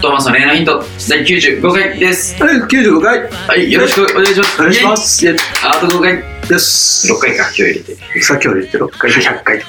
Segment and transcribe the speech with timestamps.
[0.00, 3.30] トーマスの恋愛のヒント第95回ですはい、95回。
[3.48, 5.28] はいよろしくお願いしますお願いします。
[5.62, 7.12] あと5回です。
[7.12, 9.58] 6回か今日入れてさっきより言って6回で100回。
[9.58, 9.64] 100 100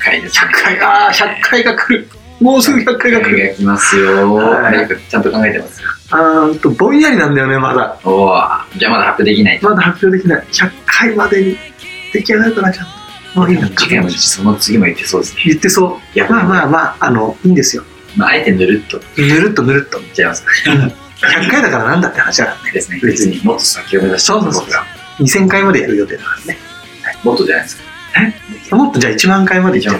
[0.00, 2.08] 回ですね回、ああ、100回が来る。
[2.40, 3.54] もうすぐ100回が来100る。
[3.58, 7.98] 来ますよはいちゃんと考えてますあーんと、ぼんやりなんだよね、まだ。
[8.04, 8.42] おお
[8.78, 10.46] じゃあまだ発表できないまだ発表できない。
[10.52, 11.58] 100回までに
[12.14, 12.86] 出来上がるかな、ちゃん
[13.34, 13.40] と。
[13.40, 13.68] もういいな。
[13.68, 16.30] 次回もその次も言ってそうですね言ってそう。
[16.30, 17.84] まあまあまあ、あの、いいんですよ。
[18.16, 19.98] まああえてぬるっとぬるっとぬるっと。
[20.00, 22.72] 言っちゃいます100回だからなんだって話だからね。
[22.72, 24.84] ですね別にもっと先を目指して僕ら
[25.18, 26.58] 2000回までやる予定だからね。
[27.24, 27.76] もっとじゃないです
[28.70, 29.96] かもっとじゃあ1万回までいっちゃう。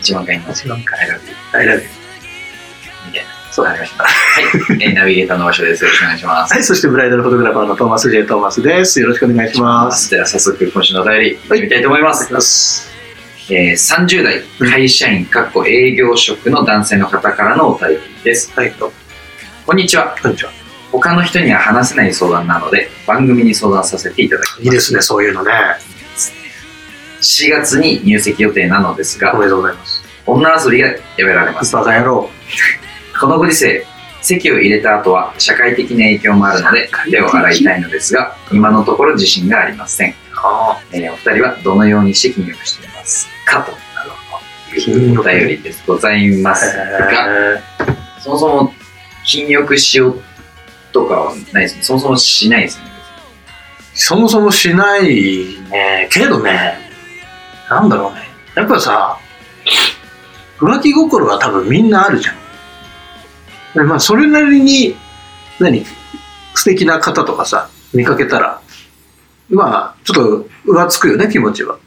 [0.00, 1.00] 1万回の1万回。
[1.00, 2.02] I love you 大丈夫。
[3.06, 4.12] みたいなそうなりましたはい
[4.80, 9.00] えー ナビゲーターの場所ですよろしくお願いしますはい、そしてブライダルフォトグラファーのトーマス・ジェイ・トーマスです。
[9.00, 10.10] よろしくお願いします。
[10.10, 12.91] では早速今週のお便り行ってみたいと思います、ます。
[13.50, 18.52] えー、30代会社員かっこ営業職の男性の方からのお便りです。
[18.52, 18.72] はい、
[19.66, 20.16] こんにちは。
[20.22, 20.52] こんにちは。
[20.92, 24.62] 他の人には話せない相談なので番組に相談させていただきます。
[24.62, 25.52] いいですね、そういうのね。
[27.20, 30.02] 4月に入籍予定なのですがおめでとうございます。
[30.24, 31.72] 女遊びがやめられます。
[31.72, 32.30] バカ野郎。
[33.20, 33.84] このご時世
[34.22, 42.91] 籍を入れた後は社会的な影響もあるので手を洗いたいのですが今のところ自信がありません、あえーお二人はどのようにして禁欲しています
[43.52, 43.66] か
[44.74, 47.60] というお便りですございますが
[48.20, 48.72] そもそも
[49.24, 50.22] 禁欲しよう
[50.92, 52.92] とかはないですねそもそもしないですね
[53.94, 56.08] そもそもしないね。
[56.10, 56.78] けどね、
[57.68, 58.20] なんだろうね。
[58.54, 59.18] やっぱさ、
[60.58, 62.36] 浮気心が多分みんなあるじゃん。
[63.74, 64.96] でまあ、それなりに、
[65.58, 65.84] 何、
[66.54, 68.62] 素敵な方とかさ、見かけたら、
[69.50, 71.78] まあ、ちょっと浮つくよね、気持ちは。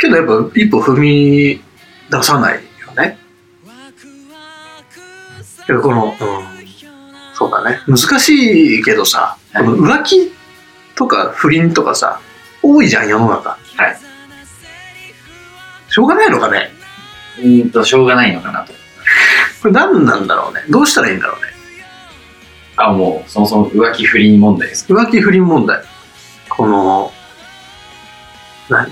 [0.00, 1.62] けどやっぱ一歩踏み
[2.10, 3.18] 出さないよね。
[5.66, 6.14] けどこの、うん、
[7.34, 7.80] そうだね。
[7.86, 10.32] 難しいけどさ、はいこの浮気
[10.96, 12.20] とか不倫とかさ、
[12.62, 13.50] 多いじゃん、世の中。
[13.50, 13.96] はい
[15.88, 16.70] しょうがないのかね？
[17.38, 18.72] うーんとしょうがないのかなと
[19.60, 20.62] これ何なんだろうね？
[20.70, 21.48] どうしたらいいんだろうね？
[22.76, 24.94] あもうそもそも浮気不倫問題ですか？
[24.94, 25.82] 浮気不倫問題。
[26.48, 27.12] この、
[28.68, 28.88] 何？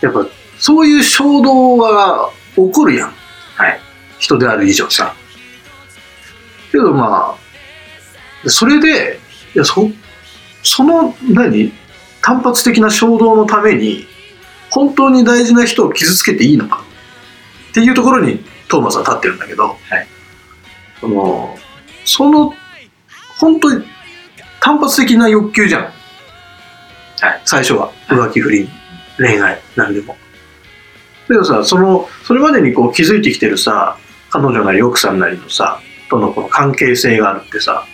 [0.00, 0.26] やっぱ、
[0.58, 3.14] そういう衝動が起こるやん。
[3.56, 3.80] はい
[4.18, 5.14] 人である以上さ。
[6.72, 7.36] けどま
[8.44, 9.18] あ、それで、
[9.54, 9.88] いやそ
[10.62, 11.72] その何？
[12.20, 14.06] 単発的な衝動のために、
[14.70, 16.82] 本当に大事な人を傷つけていいのか？
[17.70, 19.78] っていうところにトーマスは立ってるんだけど、はい
[21.00, 21.56] その、
[22.04, 22.54] その、
[23.38, 23.84] 本当に
[24.60, 25.82] 単発的な欲求じゃん。
[25.84, 27.92] はい最初は。
[28.08, 28.68] 浮気不倫、
[29.18, 30.16] 恋愛、何でも。
[31.28, 33.98] でもさ、その、それまでにこう気づいてきてるさ、
[34.30, 37.86] 彼女なり奥さんなりのさ、とのこの関係性があるってさ、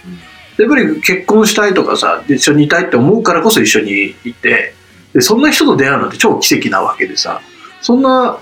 [0.57, 4.75] やっぱり結婚したいとかさ、で一緒にいたいって思うからこそ一緒にいて、
[5.12, 7.41] でそんな人と出会うのって超奇跡なわけでさ、
[7.81, 8.39] そんな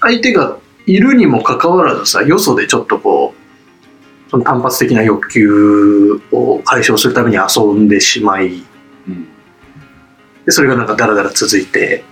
[0.00, 0.56] 相手が
[0.86, 8.64] いるにもかかわらずさ、よそでちょっとこう、その単発的な欲求を解消するために遊んでしまい、
[9.08, 9.28] うん
[10.44, 12.02] でそれがなんかダラダラ続いて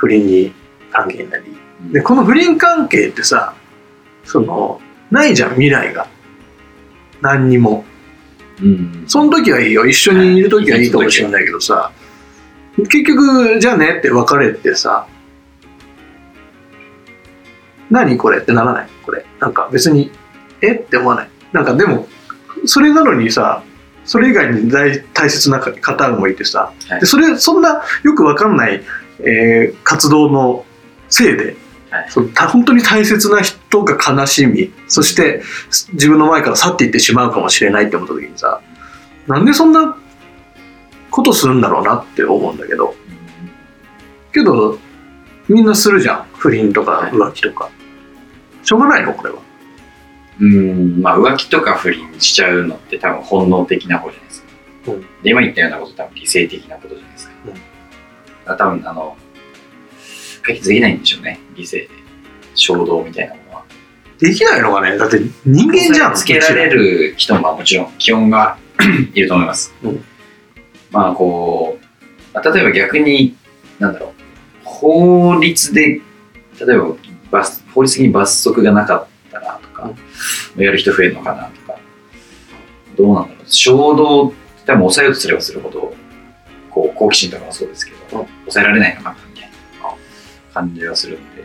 [0.00, 0.52] 不倫に
[0.90, 1.44] 関係になり。
[1.82, 1.92] うん。
[1.92, 3.54] でこの不倫関係ってさ
[4.24, 4.80] その
[5.10, 6.08] ないじゃん未来が。
[7.20, 7.84] 何にも。
[8.62, 9.04] うん。
[9.06, 9.86] その時はいいよ。
[9.86, 11.92] 一緒にいる時はいいかもしれないけどさ。
[12.76, 15.06] 結局じゃあねって別れてさ。
[17.90, 18.88] 何これってならない？
[19.04, 19.26] これ。
[19.38, 20.10] なんか別に
[20.62, 21.28] えって思わない？
[21.52, 22.06] なんかでも
[22.64, 23.64] それなのにさ
[24.04, 27.00] それ以外に大大切な方もいてさ、はい。
[27.00, 28.82] でそれそんなよくわかんない、
[29.24, 30.64] えー活動の
[31.08, 31.56] せいで、
[31.90, 32.06] はい。
[32.10, 35.42] そ本当に大切な人が悲しみそして
[35.92, 38.60] 自分の前から去っていってしまうかもしれないって思った時にさ
[39.26, 39.96] なんでそんな
[41.10, 42.94] ことするんだろうなって思うんだけど。
[44.32, 44.78] けど
[45.48, 46.26] みんなするじゃん。
[46.34, 47.70] 不倫とかはい浮気とか、
[48.62, 49.40] しょうがないのこれは。
[50.40, 51.02] うん。
[51.02, 54.48] まあ浮気とか不倫しちゃうのって多分本能的な方じゃないですか、
[54.92, 55.00] うん。
[55.00, 57.09] で今言ったようなこと多分理性的なことじゃない
[58.56, 59.16] 多分あの
[60.42, 61.40] 解決できないんでしょうね。
[61.54, 61.88] 理性で
[62.54, 63.64] 衝動みたいなものは。
[64.18, 64.96] できないのかね？
[64.98, 68.58] だって人間じゃんつけられる人ももちろん気温が
[69.14, 70.04] いると思います、うん。
[70.90, 71.84] まあこう、
[72.34, 73.36] まあ例えば逆に
[73.78, 74.10] なんだろう、
[74.62, 76.00] 法律で、
[76.60, 76.94] 例えば
[77.30, 79.90] 罰、法律的に罰則がなかったらとか、
[80.56, 81.78] やる人増えるのかなとか、
[82.96, 84.36] どうなんだろう、衝動って
[84.66, 85.94] 多分抑えようとすればするほど、
[86.70, 89.50] こう好奇心とかもそうですけど、抑えられないのかなみたい
[89.82, 89.94] な
[90.54, 91.42] 感じはするんで、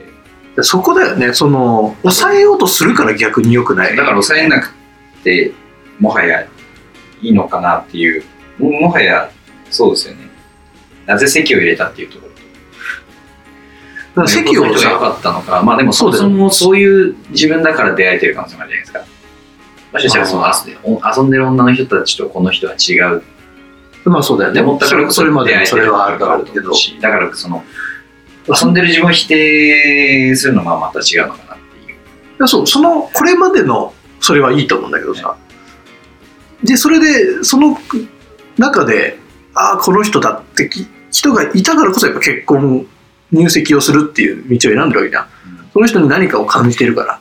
[0.55, 1.33] でそこだよね。
[1.33, 3.95] その抑えようとするから逆に良くない。
[3.95, 4.73] だから抑えなく
[5.23, 5.51] て、
[5.99, 6.47] もはや
[7.21, 8.23] いいのかなっていう、
[8.57, 9.29] ももはや
[9.69, 10.29] そうですよね。
[11.05, 12.27] なぜ席を入れたっていうとこ
[14.15, 19.05] ろ席を良さかったのか、まあでもそもそもそういう自分だから出会えてる可能性もあるじゃないですか。
[19.91, 23.23] もしかしたらその遊んでる女の人たちとこの人は違う
[24.05, 24.61] まあそうだよね。
[24.81, 26.73] そそれまでそれはあるだだろろうけど。
[26.73, 27.63] し、だからその
[28.47, 31.97] 遊んでる自分を否定するのはまた違うのかなっていう。
[32.39, 35.35] やそうそのこれまでのそれはいいと思うんだけどさ。
[36.63, 37.77] でそれでその
[38.57, 39.19] 中で
[39.53, 42.87] ああこの人だってき人がいたからこそやっぱ結婚
[43.31, 45.27] 入籍をするっていう道を選んでるわけじゃん。
[45.73, 47.19] その人に何かを感じてるか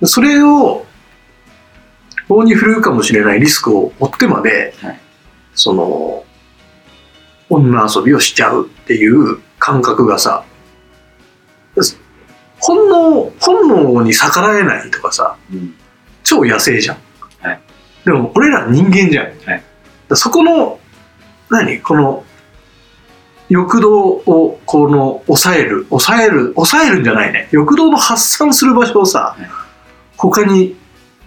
[0.00, 0.08] ら。
[0.08, 0.84] それを
[2.28, 5.00] 法に振るうかもしれないリスクを負ってまで、はい
[5.54, 6.24] その
[7.50, 10.44] 女遊びをしちゃうっていう感覚がさ
[12.58, 15.74] 本能本能に逆らえないとかさうん。
[16.24, 16.96] 超野生じゃん、
[17.40, 17.60] はい。
[18.04, 19.62] でも俺ら人間じゃん、はい。
[20.14, 20.78] そこの
[21.50, 21.80] 何？
[21.80, 22.24] この
[23.48, 27.48] 欲動をこの抑える抑える抑えるんじゃないね。
[27.50, 29.50] 欲動の発散する場所をさ、はい。
[30.16, 30.76] 他に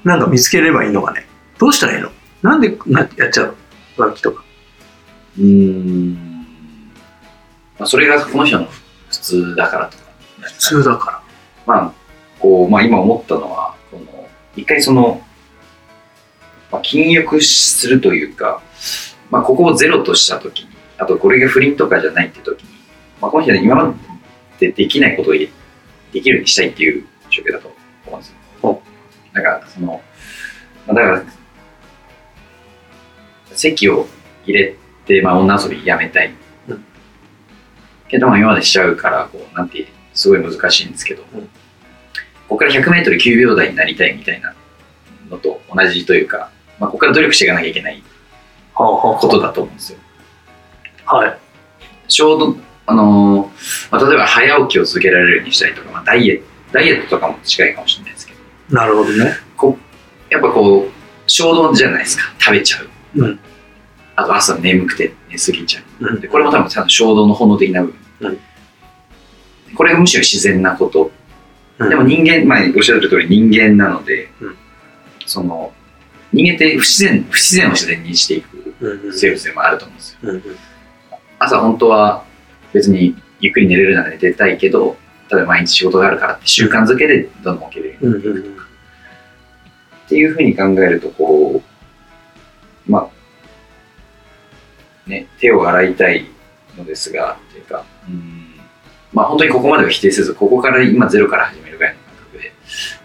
[0.05, 1.27] なんか見つければいいのかね。
[1.59, 2.09] どうしたらいいの？
[2.41, 3.53] なんでなやっちゃうの？
[3.97, 4.43] 浮気とか
[5.37, 6.13] うーん。
[7.77, 8.67] まあ、それがこの人の
[9.09, 10.03] 普通だからとか。
[10.41, 11.23] 普通だか
[11.65, 11.93] まあ、
[12.39, 15.21] こう、まあ今思ったのは、この、一回その、
[16.71, 18.61] まあ、禁欲するというか、
[19.31, 22.69] まあここをゼロとしたときに、あとこれが不倫とかじゃないってときに、
[23.21, 23.93] まあこの人は今ま
[24.59, 25.49] でできないことをで
[26.11, 27.75] きるようにしたいっていう状況だと
[28.05, 28.81] 思うんですよ。
[29.33, 30.01] だから、その、
[30.87, 31.23] まあ、だから、
[33.71, 34.07] 席を
[34.45, 34.75] 入れ
[35.05, 36.33] て、まあ女遊びやめたい。
[36.69, 36.85] うん
[38.07, 41.49] けど、まあ今までしちゃうから、こう、なんて、すごい難しいんですけど、うん
[42.47, 44.53] ここから100メートル9秒台になりたいみたいな
[45.31, 48.03] のと同じというか、まあ、ここから努力していかなきゃいけない
[48.75, 49.99] ことだと思うんですよ。
[51.05, 51.37] はい
[52.07, 58.33] ちょうど、あのーまあ、例えば早起きを続けられるようにしたりとか、まあ、ダイエット、ダイエットとかも近いかもしれないですけ
[58.69, 60.91] ど、なるほどねこうやっぱこう、
[61.25, 62.23] 衝動じゃないですか。
[62.39, 62.89] 食べちゃう。
[63.15, 63.39] うん
[64.15, 66.27] あと朝眠くて寝すぎちゃう。
[66.27, 68.29] これも多分多分衝動の本能的な部分。
[68.29, 68.39] うん
[69.75, 71.11] これがむしろ自然なこと。
[71.79, 74.55] うんでも人間、まあ、おっしゃる通り人間なので、うん
[75.25, 75.73] その、
[76.31, 78.73] 人間って不自然、不自然を自然にしていく
[79.11, 80.57] 生物でもあると思うんですよ。
[81.39, 82.23] 朝本当は
[82.71, 84.95] 別にゆっくり寝れるなら寝てたいけど、
[85.29, 88.55] 例えば毎日仕事があるからって習慣づけでどんどん起きるようにうんうんうん
[90.05, 91.61] っていうふうに考えると、こ
[92.87, 93.09] う、まあ、
[95.07, 96.25] ね、手を洗いたい
[96.77, 98.55] のですが、っていうか、うん、
[99.13, 102.51] まあ本当にここまでは否定せず、ここから今ゼロから始めるぐらいの感覚で、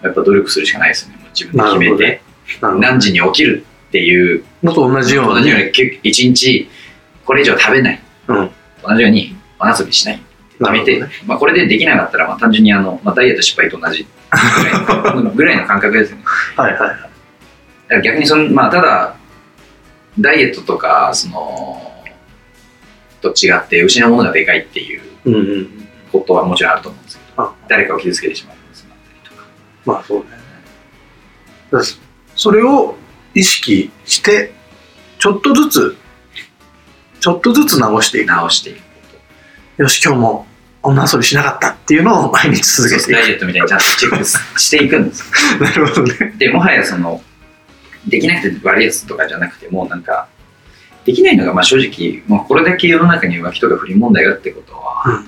[0.02, 1.16] やっぱ努力するしかないですよね。
[1.16, 2.22] もう自分で決めて、
[2.80, 6.68] 何時に起きるっていう、のと同じような同じようねにけ一日
[7.24, 8.00] これ以上食べない。
[8.28, 8.50] うん。
[8.82, 10.22] 同じようにお遊びしない。
[10.58, 14.06] 決めて、なるまあこれでできなかったら、まあ単純にあの、まあダイエット失敗と同じ。
[15.34, 16.24] ぐらいの感覚ですよね。
[16.56, 16.92] はいは
[17.98, 18.02] い。
[18.02, 19.16] 逆にその、まあ、ただ、
[20.18, 21.89] ダイエットとか、その、
[23.20, 27.54] と違って、失うものがでかいっていううんうんことはもちろんあると思うんですけど、あ。
[27.68, 29.48] 誰かを傷つけてしまうこともあったりとか。
[29.86, 30.44] まあそうだよね
[31.70, 31.80] だ
[32.34, 32.96] それを
[33.34, 34.52] 意識して
[35.18, 35.96] ちょっとずつ
[37.20, 38.28] ちょっとずつ直していく。
[38.28, 38.82] 直していくこ
[39.76, 40.46] よし今日も
[40.82, 42.82] 女遊びしなかったっていうのを毎日と。
[42.82, 44.24] 続けていダイエットみたいにちゃんとチェック
[44.60, 45.30] していくんです。
[45.60, 46.34] なるほどね。
[46.38, 47.22] で、もはやその、
[48.08, 50.28] できなくて悪いやつとかじゃなくて、もうなんか、
[51.04, 55.24] できないのが、まあ正直、もうこれだけ世の中に浮気とか不倫問題があるってことは、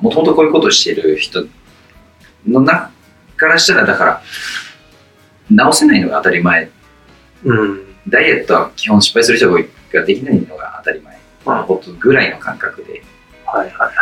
[0.00, 1.46] もともとこういうことをしている人
[2.46, 2.90] の中
[3.36, 4.22] からしたら、だから、
[5.50, 6.70] 直せないのが当たり前。
[7.44, 7.80] うん。
[8.08, 11.16] ダイエットは基本失敗する人ができないのが当たり前。
[11.54, 13.02] のことぐらいの感覚で、
[13.46, 13.92] はいはい。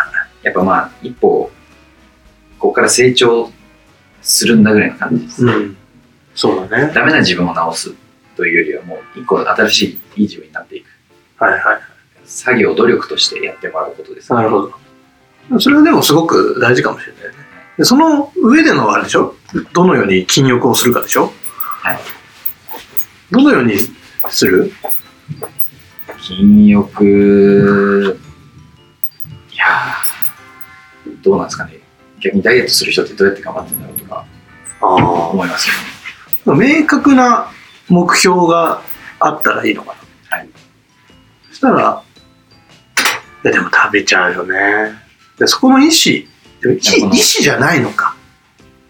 [0.43, 1.51] やっぱまあ、一歩、
[2.59, 3.51] ここから成長
[4.23, 5.45] するんだぐらいの感じです。
[5.45, 5.77] うん。
[6.35, 6.93] そうだね。
[6.95, 7.95] ダメな自分を直す
[8.37, 9.83] というよりは、もう一個新し
[10.17, 10.87] いいい自分になっていく。
[11.51, 11.81] はいはい。
[12.25, 14.63] 作業、努力としてやってもらうことです、なるほ
[15.51, 15.61] ど。
[15.61, 17.35] それはでもすごく大事かもしれないね。
[17.77, 19.35] でその上でのあれでしょ？
[19.75, 21.33] どのように禁欲をするかでしょ？
[21.59, 21.99] はい。
[23.31, 23.75] どのように
[24.31, 24.73] する？
[26.23, 28.19] 禁欲、
[29.53, 29.67] いや
[31.23, 31.79] どうなんですかね。
[32.21, 34.25] 逆にダイエットする人ってどうやって頑張ってるんだろうとか
[34.81, 35.69] あ思います
[36.47, 36.63] よね。
[36.81, 37.51] あ明確な
[37.91, 38.81] 目標が
[39.21, 39.93] あったらいいのかな。
[39.93, 40.04] はい
[41.55, 42.03] そしたら
[43.45, 44.93] いやでも食べちゃうよね。
[45.39, 46.27] でそこの意思
[46.61, 48.17] でも意思じゃないのか。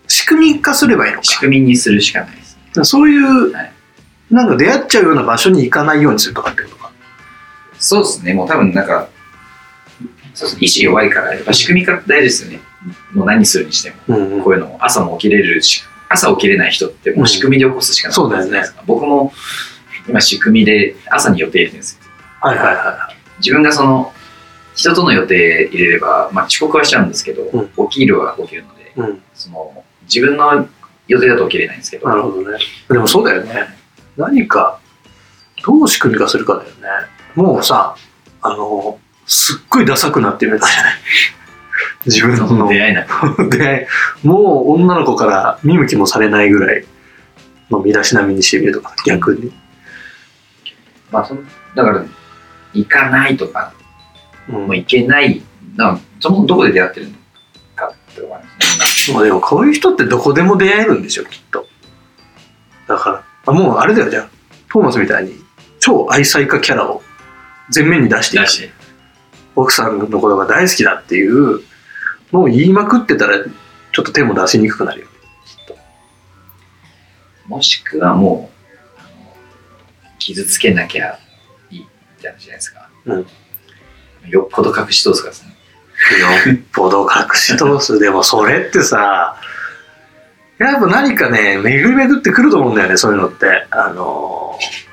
[0.09, 1.25] 仕組み化すればいいのか。
[1.25, 3.73] 仕組みにするしかないですそういう、はい。
[4.31, 6.91] なんか出会っちゃうような場所に行かないようにするとかってことか。
[7.79, 8.33] そうですね。
[8.33, 9.09] もう多分なんか
[10.33, 12.61] そう意志弱いからやっぱ仕組み化大事ですよね。
[13.13, 14.17] もう何するにしても。
[14.17, 18.83] うんこういうのも朝も起きれるし朝起きれない人ってもう仕組みで起こすしかないそうだよねじゃないですか。
[18.87, 19.33] 僕も
[20.09, 22.04] 今仕組みで朝に予定入れてるんですよ
[22.45, 23.09] はいはいは
[23.39, 24.13] 自分がその
[24.75, 29.23] 人との予定入れれば、まあ、遅刻はしちゃうんですけど、う起きるは起きるのでいうん。
[29.35, 30.69] その自分の
[31.09, 32.59] 予定だと起きれないんですけどなるほどね。
[32.89, 33.69] でもそうだよね。
[34.17, 34.79] 何か
[35.65, 36.73] どう仕組み化するかだよね。
[37.35, 37.97] もうさ
[38.43, 40.95] あのすっごいダサくなってみたじゃない？
[42.07, 43.89] 自分そのの出会いなく で
[44.23, 46.85] もう女の子から見向きもされないぐらい
[47.71, 49.51] の身だしなみにしてみるとか逆に、
[51.11, 51.43] まあその
[51.75, 52.05] だから
[52.75, 53.73] 行かないとか
[54.49, 54.55] うん。
[54.55, 55.43] もう行けない。
[55.77, 57.13] なそもそもどこで出会ってるの
[57.75, 59.15] かってとこあるんですね。
[59.15, 61.67] まあでもこういう人ってどこでも出会えるんでしょきっと。
[62.87, 64.29] だからあもうあれだよじゃあ
[64.71, 65.35] トーマスみたいに
[65.81, 67.03] 超愛妻家キャラを
[67.75, 68.73] 前面に出していく。
[69.57, 71.61] 奥さんのことが大好きだっていう
[72.33, 75.07] のを言いまくってたらちょっと手も出しにくくなるよ。
[75.07, 75.13] ね
[75.47, 75.77] きっと。
[77.47, 78.55] もしくはもう
[80.19, 81.19] 傷つけなきゃ
[82.31, 83.27] いいみたいなじゃないですか、うん。
[84.29, 85.51] よっぽど隠し通すからですね
[86.49, 87.99] よっぽど隠し通す。
[87.99, 89.37] でもそれってさ
[90.59, 93.67] やっぱ何かね巡り巡ってくると思うんだよねそういうのって。
[93.71, 94.85] あのー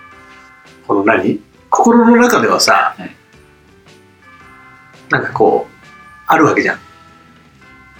[0.88, 1.40] この何？
[1.70, 3.16] 心の中ではさ、はい。
[5.10, 5.74] なんかこう
[6.28, 6.80] あるわけじゃん。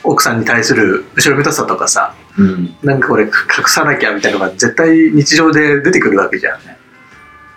[0.04, 2.76] 奥さんに対する後ろめたさとかさうん。
[2.82, 3.32] なんかこれ隠
[3.68, 6.60] さなきゃみたいなのが絶対日常で出てくるわけじゃん。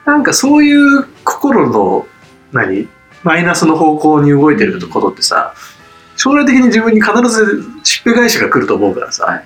[0.04, 2.06] なんかそういう心の
[2.52, 2.88] 何？
[3.22, 5.54] マイナスの方向に動いてることってさ
[6.16, 9.44] 将来的に自分に必ずしっぺ返しが来ると思うからさ、はい。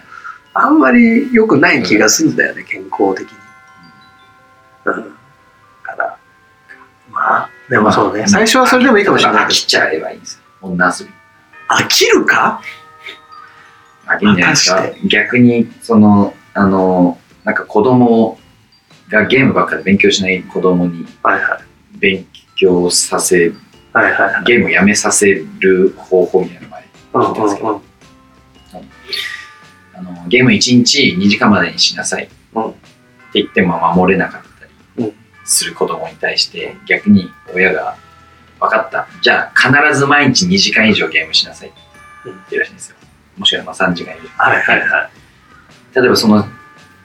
[0.54, 3.38] あんまり良くない気がするんだよね、健康的に。
[4.86, 4.94] うん。
[5.82, 6.18] から
[7.10, 11.12] まあでもそうね、最初はそれでもいいかもしれないけ飽きちゃえばいいんですよ女遊び。
[11.12, 11.16] ど
[11.76, 12.60] 飽きるか？
[14.06, 14.82] 飽きるんじゃないですか？
[15.06, 18.38] 逆にそのあのなんか子供
[19.08, 21.67] がゲームばっかり勉強しない子供にはいはい
[21.98, 22.26] 勉
[22.56, 23.52] 強させ
[23.92, 24.44] はいはいはい。
[24.44, 26.82] ゲームをやめさせる方法みたいなのが
[27.14, 27.80] うんうんうん。
[29.94, 32.24] あのゲーム1日2時間までにしなさい。
[32.24, 32.74] ってうん
[33.34, 34.66] 言っても守れなかった
[35.02, 35.14] りうん
[35.44, 37.96] する子供に対して逆に親が
[38.60, 39.06] 分かった。
[39.22, 41.68] じゃあ必ず毎日2時間以上ゲームしなさい。
[41.68, 41.78] って
[42.24, 42.96] 言ってるらしいんですよ。
[43.36, 45.10] もしくはまあ3時間4時間はいはいはい。
[45.94, 46.44] 例えばその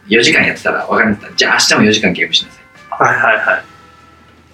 [0.08, 1.34] 4時間やってたら分かりました。
[1.34, 2.64] じゃあ明日も4時間ゲームしなさい。
[3.04, 3.64] はいはいはい。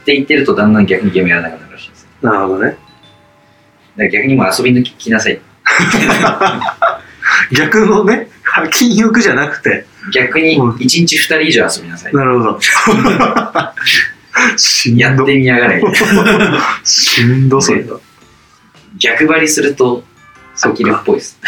[0.01, 2.03] って言ってるとだんだん逆にゲームやらなくなるらしいんです。
[2.03, 2.71] よなるほどね。
[2.71, 2.79] だか
[3.97, 5.39] ら逆にもう遊び抜きなさい。
[7.51, 8.29] 逆のね、
[8.71, 10.71] 禁欲じゃなくて、逆にうん。
[10.71, 12.13] 1日2人以上遊びなさい。
[12.13, 12.59] なるほど。
[14.57, 15.01] しんど。
[15.01, 15.81] やってみやがれ。
[16.83, 17.83] しんどそれ。
[17.83, 17.99] は。
[18.97, 20.03] 逆張りすると
[20.57, 21.39] 飽きるっぽいです。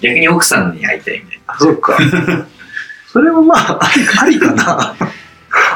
[0.00, 1.54] 逆に奥さんに会いたいみたいな。
[1.54, 1.98] あ、そっか。
[3.12, 3.80] それもまあ、
[4.20, 4.94] ありかな。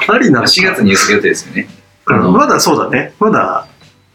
[0.09, 0.51] ありなのか。
[0.51, 1.69] 4月に予定ですよね
[2.19, 3.13] まだそうだね。
[3.19, 3.67] まだ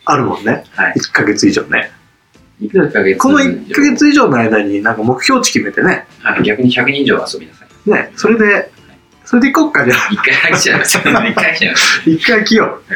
[0.06, 0.64] あるもんね。
[0.72, 0.94] はい。
[0.98, 1.92] 1ヶ月以上ね。
[2.62, 3.20] 1ヶ月。
[3.20, 6.06] この1ヶ月以上の間になんか目標値決めてね。
[6.22, 7.90] はい、逆に100人以上遊びなさい。
[7.90, 8.72] ね、それで、
[9.26, 10.10] それで行こっか、じゃあ。
[10.12, 10.98] 一回飽きちゃいます。
[10.98, 12.02] よ一回ちゃいます。
[12.06, 12.94] 一回来 よう。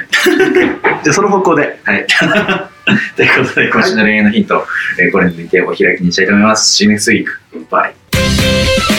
[1.04, 1.80] じゃあその方向で。
[1.84, 2.06] はい。
[3.16, 4.66] ということで今週の恋愛のヒント、
[5.00, 6.84] えーこれについてお開きにしたいと思います。
[6.84, 7.26] See you next week
[7.70, 8.99] Bye